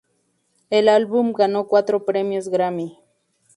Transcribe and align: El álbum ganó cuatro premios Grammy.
El 0.71 0.89
álbum 0.89 1.31
ganó 1.31 1.67
cuatro 1.67 2.05
premios 2.05 2.49
Grammy. 2.49 2.97